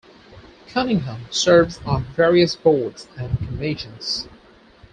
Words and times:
Cunningham 0.65 1.27
serves 1.29 1.77
on 1.85 2.05
various 2.15 2.55
boards 2.55 3.07
and 3.17 3.37
commissions. 3.37 4.27